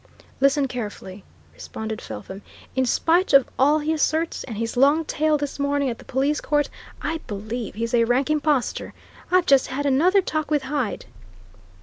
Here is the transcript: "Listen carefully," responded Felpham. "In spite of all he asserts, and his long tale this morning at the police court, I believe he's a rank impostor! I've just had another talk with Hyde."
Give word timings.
"Listen 0.39 0.67
carefully," 0.67 1.23
responded 1.53 2.01
Felpham. 2.01 2.41
"In 2.75 2.87
spite 2.87 3.33
of 3.33 3.47
all 3.59 3.77
he 3.77 3.93
asserts, 3.93 4.43
and 4.43 4.57
his 4.57 4.75
long 4.75 5.05
tale 5.05 5.37
this 5.37 5.59
morning 5.59 5.91
at 5.91 5.99
the 5.99 6.05
police 6.05 6.41
court, 6.41 6.71
I 7.03 7.19
believe 7.27 7.75
he's 7.75 7.93
a 7.93 8.05
rank 8.05 8.27
impostor! 8.31 8.95
I've 9.29 9.45
just 9.45 9.67
had 9.67 9.85
another 9.85 10.23
talk 10.23 10.49
with 10.49 10.63
Hyde." 10.63 11.05